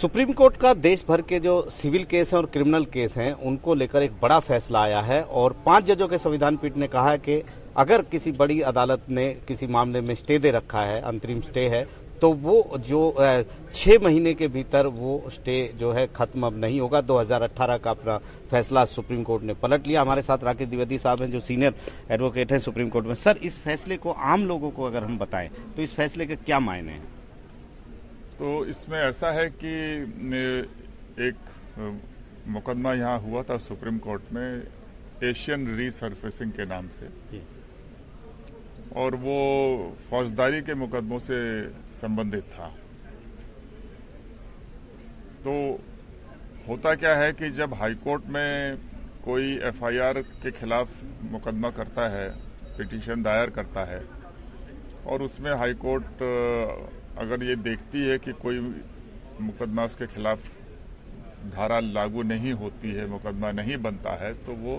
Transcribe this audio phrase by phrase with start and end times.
[0.00, 3.74] Supreme court का देश भर के जो सिविल केस हैं और क्रिमिनल केस हैं, उनको
[3.74, 7.18] लेकर एक बड़ा फैसला आया है और पाँच जजों के संविधान पीठ ने कहा है
[7.18, 7.42] कि
[7.76, 11.86] अगर किसी बड़ी अदालत ने किसी मामले में स्टे दे रखा है, अंतरिम स्टे है
[12.20, 13.14] तो वो जो
[13.74, 18.18] छह महीने के भीतर वो स्टे जो है खत्म अब नहीं होगा। 2018 का अपना
[18.50, 21.74] फैसला सुप्रीम कोर्ट ने पलट लिया। हमारे साथ राकेश द्विवेदी साहब हैं, जो सीनियर
[22.10, 25.50] एडवोकेट हैं सुप्रीम कोर्ट में। सर, इस फैसले को आम लोगों को अगर हम बताएँ
[25.76, 27.19] तो इस फैसले के क्या मायने हैं?
[28.40, 29.70] तो इसमें ऐसा है कि
[31.20, 31.38] एक
[32.48, 34.62] मुकदमा यहाँ हुआ था सुप्रीम कोर्ट में
[35.24, 37.08] एशियन रीसर्फेसिंग के नाम से।
[38.96, 39.36] और वो
[40.10, 41.40] फौजदारी के मुकदमों से
[42.00, 42.68] संबंधित था।
[45.44, 45.52] तो
[46.68, 48.78] होता क्या है कि जब हाईकोर्ट में
[49.24, 52.28] कोई एफआईआर के खिलाफ मुकदमा करता है
[52.78, 54.02] पिटीशन दायर करता है
[55.06, 56.22] और उसमें हाईकोर्ट
[57.18, 58.58] अगर ये देखती है कि कोई
[59.40, 60.46] मुकदमा उसके खिलाफ
[61.54, 64.76] धारा लागू नहीं होती है मुकदमा नहीं बनता है तो वो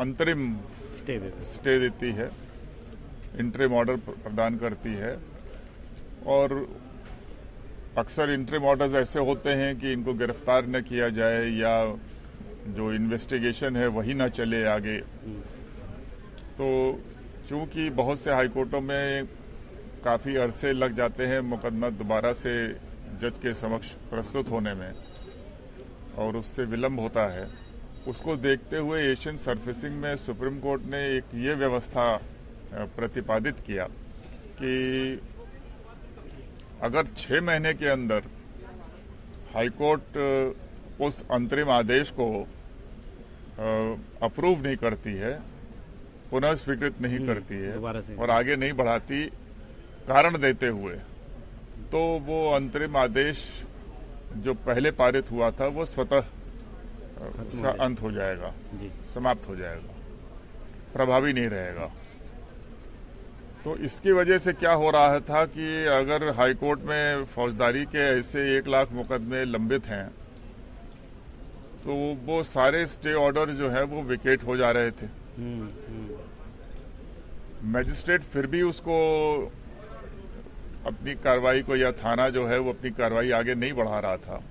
[0.00, 0.54] अंतरिम
[0.98, 2.30] स्टे देती स्टे देती है
[3.40, 5.16] इंटरिम ऑर्डर प्रदान करती है।
[6.26, 6.52] और
[7.98, 11.74] अक्सर इंटरिम ऑर्डर्स ऐसे होते हैं कि इनको गिरफ़्तार न किया जाए या
[12.76, 14.96] जो इन्वेस्टिगेशन है वही न चले आगे।
[16.58, 16.68] तो
[17.48, 19.28] चूँकि बहुत से हाईकोर्टों में
[20.04, 22.52] काफ़ी अरसे लग जाते हैं मुकदमा दोबारा से
[23.20, 24.92] जज के समक्ष प्रस्तुत होने में
[26.18, 27.46] और उससे विलंब होता है।
[28.08, 32.04] उसको देखते हुए एशियन सर्फेसिंग में सुप्रीम कोर्ट ने एक ये व्यवस्था
[32.96, 33.86] प्रतिपादित किया
[34.60, 34.72] कि
[36.82, 38.22] अगर छह महीने के अंदर
[39.54, 40.18] हाईकोर्ट
[41.00, 42.26] उस अंतरिम आदेश को
[44.26, 45.32] अप्रूव नहीं करती है
[46.30, 47.76] पुनः स्वीकृत नहीं करती है
[48.16, 49.24] और आगे नहीं बढ़ाती
[50.08, 50.94] कारण देते हुए
[51.92, 53.44] तो वो अंतरिम आदेश
[54.36, 56.24] जो पहले पारित हुआ था वो स्वतः
[57.42, 58.52] उसका अंत हो जाएगा
[59.14, 59.92] समाप्त हो जाएगा
[60.92, 61.86] प्रभावी नहीं रहेगा।
[63.64, 68.40] तो इसकी वजह से क्या हो रहा था कि अगर हाईकोर्ट में फौजदारी के ऐसे
[68.56, 70.06] एक लाख मुकदमे लंबित हैं
[71.84, 71.94] तो
[72.26, 75.06] वो सारे स्टे ऑर्डर जो है वो विकेट हो जा रहे थे।
[77.68, 78.96] मैजिस्ट्रेट फिर भी उसको
[80.86, 84.42] अपनी कार्रवाई को या थाना जो है वो अपनी कार्रवाई आगे नहीं बढ़ा रहा था।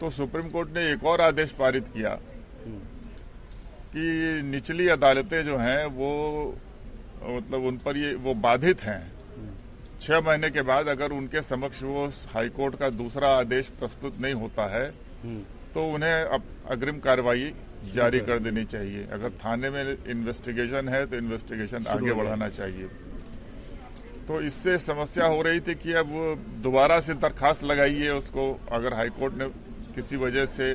[0.00, 2.18] तो सुप्रीम कोर्ट ने एक और आदेश पारित किया
[3.90, 6.10] कि निचली अदालतें जो हैं वो
[7.24, 9.02] मतलब उन पर ये वो बाधित हैं।
[10.00, 14.66] छह महीने के बाद अगर उनके समक्ष वो हाईकोर्ट का दूसरा आदेश प्रस्तुत नहीं होता
[14.68, 14.86] है
[15.74, 17.52] तो उन्हें अब अग्रिम कार्रवाई
[17.94, 22.88] जारी कर देनी चाहिए। अगर थाने में इन्वेस्टिगेशन है तो इन्वेस्टिगेशन आगे बढ़ाना चाहिए।
[24.28, 26.08] तो इससे समस्या हो रही थी कि अब
[26.62, 29.48] दोबारा से दरखास्त लगाइए उसको। अगर हाईकोर्ट ने
[29.94, 30.72] किसी वजह से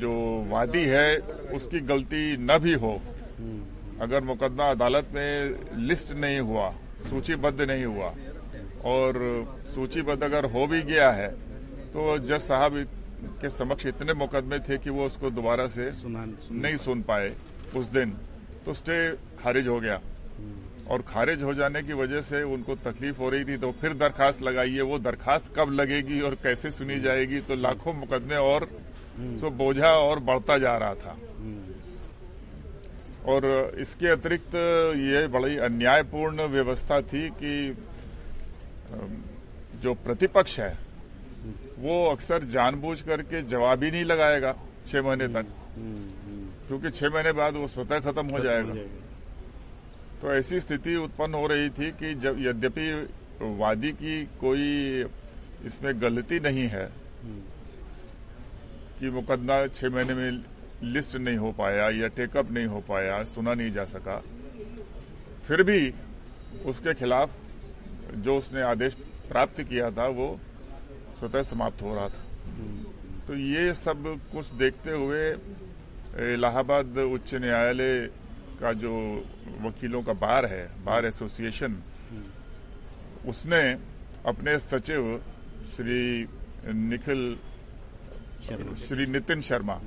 [0.00, 0.12] जो
[0.50, 1.16] वादी है
[1.56, 2.94] उसकी गलती न भी हो
[4.00, 6.70] अगर मुकदमा अदालत में लिस्ट नहीं हुआ
[7.10, 8.12] सूचीबद्ध नहीं हुआ
[8.84, 9.18] और
[9.74, 11.28] सूचीबद्ध अगर हो भी गया है
[11.92, 12.76] तो जज साहब
[13.40, 17.32] के समक्ष इतने मुकदमे थे कि वो उसको दोबारा से नहीं सुन पाए
[17.74, 18.10] उस दिन।
[18.66, 18.98] तो स्टे
[19.38, 20.00] खारिज हो गया।
[20.90, 24.42] और खारिज हो जाने की वजह से उनको तकलीफ़ हो रही थी तो फिर दरखास्त
[24.42, 28.68] लगाइए वो दरखास्त कब लगेगी और कैसे सुनी जाएगी तो लाखों मुकदमे और
[29.40, 31.16] सो बोझा और बढ़ता जा रहा था।
[33.26, 33.44] और
[33.80, 34.54] इसके अतिरिक्त
[34.96, 37.54] ये बड़ी अन्यायपूर्ण व्यवस्था थी कि
[39.82, 40.72] जो प्रतिपक्ष है
[41.78, 44.54] वो अक्सर जानबूझ करके जवाब ही नहीं लगाएगा
[44.86, 45.46] छह महीने तक
[46.68, 48.74] क्योंकि छह महीने बाद वो स्वतः खत्म हो जाएगा।
[50.20, 52.90] तो ऐसी स्थिति उत्पन्न हो रही थी कि जब यद्यपि
[53.58, 54.64] वादी की कोई
[55.66, 56.86] इसमें गलती नहीं है,
[58.98, 60.42] कि मुकदमा छह महीने में
[60.84, 64.18] लिस्ट नहीं हो पाया या टेकअप नहीं हो पाया, सुना नहीं जा सका,
[65.46, 65.92] फिर भी
[66.66, 67.30] उसके खिलाफ
[68.16, 68.94] जो उसने आदेश
[69.28, 70.38] प्राप्त किया था, वो
[71.18, 72.22] स्वतः समाप्त हो रहा था।
[73.26, 75.30] तो ये सब कुछ देखते हुए
[76.34, 78.08] इलाहाबाद उच्च न्यायालय
[78.60, 78.92] का जो
[79.62, 81.82] वकीलों का बार है बार एसोसिएशन
[83.28, 83.62] उसने
[84.26, 85.04] अपने सचिव
[85.76, 86.00] श्री
[86.66, 87.22] निखिल
[88.78, 89.80] श्री नितिन शर्मा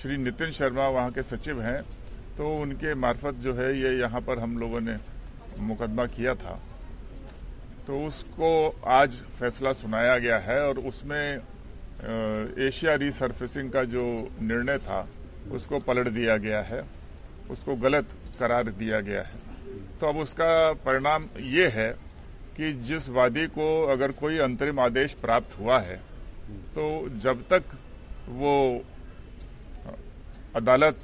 [0.00, 1.82] श्री नितिन शर्मा वहाँ के सचिव हैं
[2.36, 4.96] तो उनके मार्फत जो है ये यहाँ पर हम लोगों ने
[5.60, 6.60] मुकदमा किया था।
[7.86, 8.48] तो उसको
[8.90, 11.36] आज फैसला सुनाया गया है और उसमें
[12.66, 14.02] एशिया रीसर्फेसिंग का जो
[14.42, 15.06] निर्णय था
[15.52, 16.82] उसको पलट दिया गया है।
[17.50, 18.08] उसको गलत
[18.38, 19.38] करार दिया गया है।
[20.00, 21.90] तो अब उसका परिणाम ये है
[22.56, 25.96] कि जिस वादी को अगर कोई अंतरिम आदेश प्राप्त हुआ है
[26.74, 26.84] तो
[27.18, 27.78] जब तक
[28.30, 28.54] वो
[30.56, 30.98] अदालत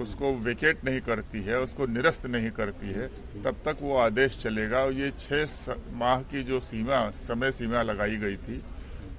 [0.00, 3.06] उसको वेकेट नहीं करती है, उसको निरस्त नहीं करती है,
[3.42, 8.16] तब तक वो आदेश चलेगा। और ये छह माह की जो सीमा, समय सीमा लगाई
[8.16, 8.56] गई थी,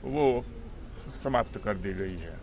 [0.03, 0.43] वो
[1.23, 2.33] समाप्त कर दी गई है।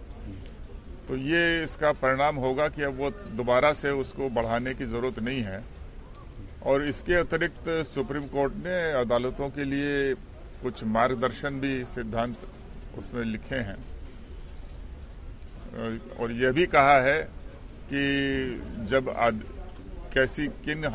[1.08, 5.43] तो ये इसका परिणाम होगा कि अब वो दोबारा से उसको बढ़ाने की ज़रूरत नहीं
[5.43, 5.62] है।
[6.62, 10.14] और इसके अतिरिक्त सुप्रीम कोर्ट ने अदालतों के लिए
[10.62, 12.37] कुछ मार्गदर्शन भी सिद्धांत
[12.99, 13.78] उसमें लिखे हैं।
[16.19, 17.19] और यह भी कहा है
[17.88, 18.05] कि
[18.88, 19.43] जब आद,
[20.14, 20.88] कैसी किन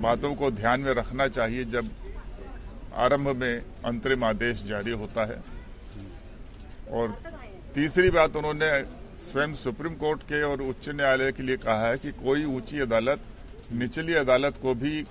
[0.00, 1.90] बातों को ध्यान में रखना चाहिए जब
[2.96, 5.42] आरंभ में अंतरिम आदेश जारी होता है।
[6.90, 7.18] और
[7.74, 8.70] तीसरी बात उन्होंने
[9.20, 13.20] स्वयं सुप्रीम कोर्ट के और उच्च न्यायालय के लिए कहा है कि कोई ऊँची अदालत,
[13.72, 15.04] निचली अदालत को भी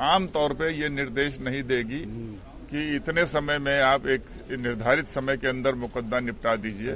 [0.00, 2.00] आम तौर पे ये निर्देश नहीं देगी
[2.70, 4.24] कि इतने समय में आप एक
[4.58, 6.94] निर्धारित समय के अंदर मुकदमा निपटा दीजिए,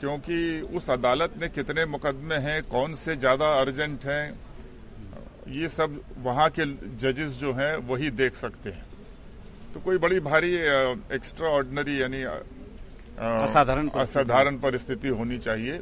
[0.00, 4.24] क्योंकि उस अदालत में कितने मुकदमे हैं, कौन से ज़्यादा अर्जेंट हैं,
[5.50, 6.64] ये सब वहाँ के
[6.98, 8.86] जजेस जो हैं वही देख सकते हैं।
[9.74, 10.54] तो कोई बड़ी भारी
[11.14, 12.22] एक्स्ट्रा ऑर्डिनरी यानी
[13.18, 15.80] असाधारण असाधारण परिस्थिति होनी चाहिए।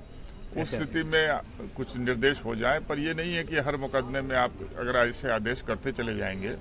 [0.56, 1.40] उस स्थिति में
[1.76, 5.30] कुछ निर्देश हो जाए पर यह नहीं है कि हर मुकदमे में आप अगर ऐसे
[5.30, 6.54] आदेश करते चले जाएँगे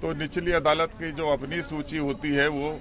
[0.00, 2.78] तो निचली अदालत की जो अपनी सूची होती है वो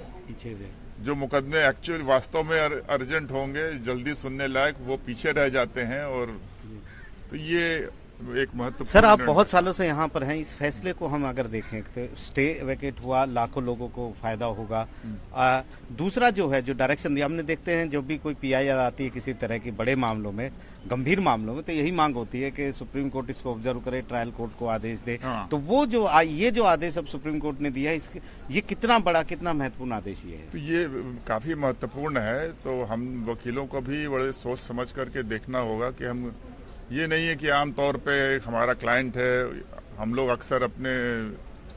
[1.00, 6.04] जो मुकदमे एक्चुअल वास्तव में अर्जेंट होंगे जल्दी सुनने लायक वो पीछे रह जाते हैं
[6.06, 6.38] और
[7.30, 11.08] तो ये एक महत्वपूर्ण सर आप बहुत सालों से यहाँ पर हैं। इस फैसले को
[11.08, 14.88] हम अगर देखें तो स्टे वैकेट हुआ लाखों लोगों को फ़ायदा होगा।
[15.36, 15.62] आ,
[15.98, 19.10] दूसरा जो है जो डायरेक्शन दिया हमने देखते हैं जो भी कोई पीआईआर आती है
[19.10, 20.50] किसी तरह की बड़े मामलों में
[20.88, 24.32] गंभीर मामलों में तो यही मांग होती है कि सुप्रीम कोर्ट इसको ऑब्ज़र्व करे ट्रायल
[24.32, 27.62] कोर्ट को आदेश दे। हाँ। तो वो जो आ, ये जो आदेश अब सुप्रीम कोर्ट
[27.62, 28.22] ने दिया है इसके
[28.52, 30.50] ये कितना बड़ा कितना महत्वपूर्ण आदेश ये है?
[30.52, 30.86] तो ये
[31.28, 36.06] काफ़ी महत्वपूर्ण है। तो हम वकीलों को भी बड़े सोच समझ करके देखना होगा कि
[36.06, 36.32] हम
[36.92, 39.62] ये नहीं है कि आमतौर पे हमारा क्लाइंट है।
[39.98, 40.92] हम लोग अक्सर अपने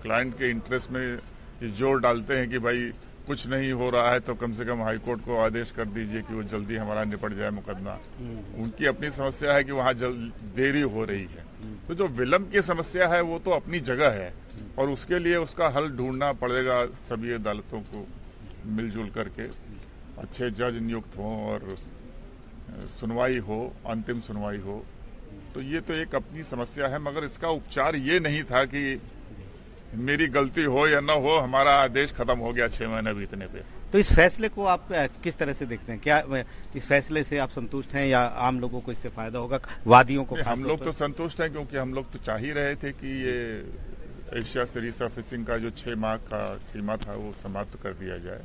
[0.02, 2.92] क्लाइंट के इंटरेस्ट में ये ज़ोर डालते हैं कि भाई
[3.26, 6.34] कुछ नहीं हो रहा है तो कम से कम हाईकोर्ट को आदेश कर दीजिए कि
[6.34, 11.04] वो जल्दी हमारा निपट जाए मुकदमा। हम्म। उनकी अपनी समस्या है कि वहाँ देरी हो
[11.04, 14.32] रही है। हम्म। तो जो विलंब की समस्या है वो तो अपनी जगह है।
[14.78, 18.06] और उसके लिए उसका हल ढूंढना पड़ेगा सभी अदालतों को
[18.68, 19.48] मिलजुल करके।
[20.22, 21.76] अच्छे जज नियुक्त हों और
[22.90, 24.84] सुनवाई हो अंतिम सुनवाई हो।
[25.54, 29.00] तो ये तो एक अपनी समस्या है मगर इसका उपचार ये नहीं था कि
[29.98, 33.62] मेरी गलती हो या ना हो हमारा आदेश खत्म हो गया छह महीने बीतने पे।
[33.92, 34.88] तो इस फैसले को आप
[35.22, 36.00] किस तरह से देखते हैं?
[36.00, 36.44] क्या
[36.76, 40.36] इस फैसले से आप संतुष्ट हैं या आम लोगों को इससे फ़ायदा होगा वादियों को
[40.46, 43.36] हम लोग तो संतुष्ट हैं क्योंकि हम लोग तो चाह ही रहे थे कि ये
[44.40, 48.42] एशिया सीरीज़ सर्फिसिंग का जो छह माह का सीमा था वो समाप्त कर दिया जाए।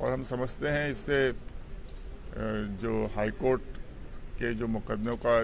[0.00, 1.20] और हम समझते हैं इससे
[2.80, 3.62] जो हाईकोर्ट
[4.38, 5.34] के जो मुकदमों का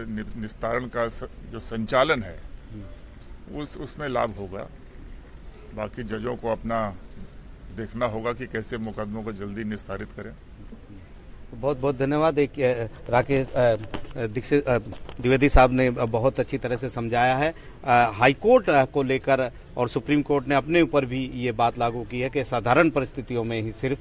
[0.41, 1.07] निस्तारण का
[1.51, 2.39] जो संचालन है,
[3.55, 4.69] उस, उसमें लाभ होगा।
[5.75, 6.97] बाकी जजों को अपना
[7.77, 10.33] देखना होगा कि कैसे मुकदमों को जल्दी निस्तारित करें।
[11.53, 12.53] बहुत बहुत धन्यवाद। एक
[13.11, 13.49] राकेश
[14.17, 17.53] दीक्षित द्विवेदी साहब ने बहुत अच्छी तरह से समझाया है।
[18.15, 22.31] हाईकोर्ट को लेकर और सुप्रीम कोर्ट ने अपने ऊपर भी ये बात लागू की है
[22.31, 24.01] कि साधारण परिस्थितियों में ही सिर्फ़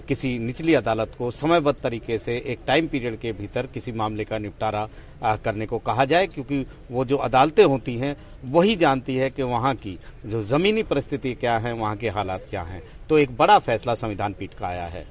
[0.00, 4.38] किसी निचली अदालत को समयबद्ध तरीके से एक टाइम पीरियड के भीतर किसी मामले का
[4.38, 4.88] निपटारा
[5.36, 9.74] करने को कहा जाए, क्योंकि वो जो अदालतें होती हैं, वही जानती है कि वहाँ
[9.76, 13.94] की जो जमीनी परिस्थिति क्या है, वहाँ के हालात क्या हैं। तो एक बड़ा फैसला
[13.94, 15.04] संविधान पीठ का आया है।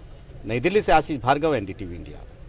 [0.45, 2.19] नई दिल्ली से आशीष भार्गव एनडीटीवी इंडिया।